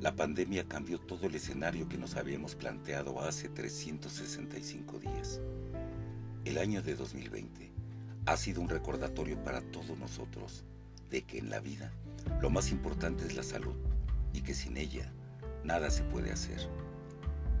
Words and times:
La 0.00 0.16
pandemia 0.16 0.66
cambió 0.66 0.98
todo 0.98 1.28
el 1.28 1.36
escenario 1.36 1.88
que 1.88 1.96
nos 1.96 2.16
habíamos 2.16 2.56
planteado 2.56 3.20
hace 3.20 3.48
365 3.48 4.98
días. 4.98 5.40
El 6.44 6.58
año 6.58 6.82
de 6.82 6.96
2020 6.96 7.70
ha 8.26 8.36
sido 8.36 8.60
un 8.60 8.68
recordatorio 8.68 9.40
para 9.44 9.60
todos 9.60 9.96
nosotros 9.96 10.64
de 11.10 11.22
que 11.22 11.38
en 11.38 11.50
la 11.50 11.60
vida 11.60 11.92
lo 12.40 12.50
más 12.50 12.72
importante 12.72 13.24
es 13.24 13.36
la 13.36 13.44
salud 13.44 13.76
y 14.32 14.40
que 14.40 14.52
sin 14.52 14.76
ella 14.76 15.12
nada 15.62 15.88
se 15.88 16.02
puede 16.02 16.32
hacer. 16.32 16.68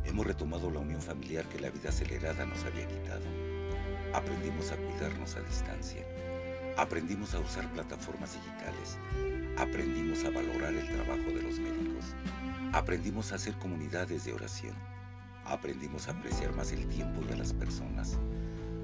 Hemos 0.04 0.26
retomado 0.26 0.72
la 0.72 0.80
unión 0.80 1.00
familiar 1.00 1.48
que 1.48 1.60
la 1.60 1.70
vida 1.70 1.90
acelerada 1.90 2.44
nos 2.46 2.64
había 2.64 2.88
quitado. 2.88 3.22
Aprendimos 4.12 4.72
a 4.72 4.76
cuidarnos 4.76 5.36
a 5.36 5.42
distancia. 5.42 6.04
Aprendimos 6.78 7.34
a 7.34 7.38
usar 7.38 7.70
plataformas 7.72 8.32
digitales. 8.32 8.96
Aprendimos 9.58 10.24
a 10.24 10.30
valorar 10.30 10.72
el 10.72 10.86
trabajo 10.86 11.30
de 11.30 11.42
los 11.42 11.58
médicos. 11.58 12.14
Aprendimos 12.72 13.30
a 13.30 13.34
hacer 13.34 13.54
comunidades 13.58 14.24
de 14.24 14.32
oración. 14.32 14.74
Aprendimos 15.44 16.08
a 16.08 16.12
apreciar 16.12 16.54
más 16.56 16.72
el 16.72 16.86
tiempo 16.88 17.20
y 17.28 17.32
a 17.32 17.36
las 17.36 17.52
personas. 17.52 18.18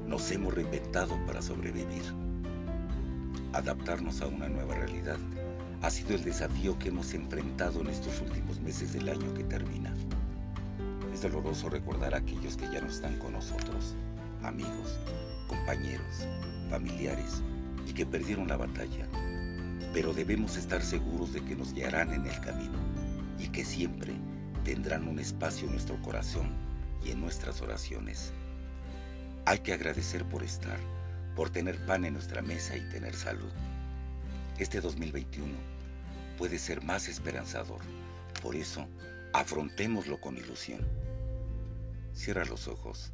Nos 0.06 0.30
hemos 0.30 0.52
reinventado 0.52 1.18
para 1.24 1.40
sobrevivir. 1.40 2.02
Adaptarnos 3.54 4.20
a 4.20 4.26
una 4.26 4.50
nueva 4.50 4.74
realidad 4.74 5.18
ha 5.80 5.88
sido 5.88 6.14
el 6.14 6.24
desafío 6.24 6.78
que 6.78 6.88
hemos 6.88 7.14
enfrentado 7.14 7.80
en 7.80 7.86
estos 7.86 8.20
últimos 8.20 8.60
meses 8.60 8.92
del 8.92 9.08
año 9.08 9.32
que 9.32 9.44
termina. 9.44 9.94
Es 11.14 11.22
doloroso 11.22 11.70
recordar 11.70 12.14
a 12.14 12.18
aquellos 12.18 12.58
que 12.58 12.70
ya 12.70 12.82
no 12.82 12.88
están 12.88 13.16
con 13.18 13.32
nosotros, 13.32 13.94
amigos, 14.42 14.98
compañeros, 15.48 16.26
familiares 16.68 17.42
y 17.88 17.92
que 17.94 18.04
perdieron 18.04 18.48
la 18.48 18.58
batalla. 18.58 19.08
Pero 19.94 20.12
debemos 20.12 20.56
estar 20.56 20.82
seguros 20.82 21.32
de 21.32 21.42
que 21.42 21.56
nos 21.56 21.72
guiarán 21.72 22.12
en 22.12 22.26
el 22.26 22.40
camino 22.40 22.78
y 23.38 23.48
que 23.48 23.64
siempre 23.64 24.14
tendrán 24.62 25.08
un 25.08 25.18
espacio 25.18 25.66
en 25.66 25.72
nuestro 25.72 26.00
corazón 26.02 26.50
y 27.02 27.12
en 27.12 27.20
nuestras 27.20 27.62
oraciones. 27.62 28.32
Hay 29.46 29.60
que 29.60 29.72
agradecer 29.72 30.26
por 30.26 30.42
estar, 30.42 30.78
por 31.34 31.48
tener 31.48 31.78
pan 31.86 32.04
en 32.04 32.12
nuestra 32.12 32.42
mesa 32.42 32.76
y 32.76 32.86
tener 32.90 33.14
salud. 33.14 33.50
Este 34.58 34.82
2021 34.82 35.54
puede 36.36 36.58
ser 36.58 36.82
más 36.84 37.08
esperanzador. 37.08 37.80
Por 38.42 38.54
eso, 38.54 38.86
afrontémoslo 39.32 40.20
con 40.20 40.36
ilusión. 40.36 40.86
Cierra 42.12 42.44
los 42.44 42.68
ojos, 42.68 43.12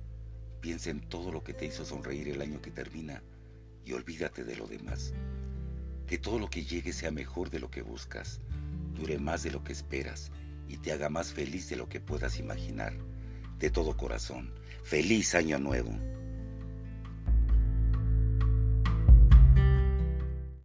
piensa 0.61 0.91
en 0.91 1.01
todo 1.09 1.31
lo 1.31 1.45
que 1.45 1.55
te 1.55 1.67
hizo 1.67 1.85
sonreír 1.85 2.29
el 2.29 2.41
año 2.41 2.61
que 2.61 2.73
termina 2.73 3.23
y 3.85 3.93
olvídate 3.93 4.45
de 4.45 4.57
lo 4.57 4.67
demás. 4.67 5.13
Que 6.07 6.19
todo 6.19 6.39
lo 6.39 6.49
que 6.49 6.65
llegue 6.65 6.93
sea 6.93 7.11
mejor 7.11 7.51
de 7.51 7.61
lo 7.61 7.71
que 7.71 7.83
buscas, 7.83 8.41
dure 8.95 9.19
más 9.19 9.43
de 9.43 9.51
lo 9.51 9.63
que 9.65 9.73
esperas 9.73 10.31
y 10.69 10.79
te 10.79 10.93
haga 10.93 11.09
más 11.09 11.33
feliz 11.33 11.69
de 11.69 11.77
lo 11.77 11.89
que 11.89 12.01
puedas 12.01 12.39
imaginar. 12.39 12.95
De 13.59 13.71
todo 13.71 13.97
corazón, 13.97 14.53
feliz 14.83 15.35
año 15.35 15.59
nuevo. 15.59 15.93